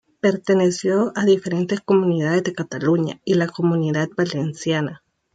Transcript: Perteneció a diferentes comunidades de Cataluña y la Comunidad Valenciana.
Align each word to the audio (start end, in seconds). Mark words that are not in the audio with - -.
Perteneció 0.19 1.11
a 1.15 1.25
diferentes 1.25 1.79
comunidades 1.79 2.41
de 2.43 2.53
Cataluña 2.53 3.21
y 3.23 3.35
la 3.35 3.45
Comunidad 3.45 4.09
Valenciana. 4.17 5.03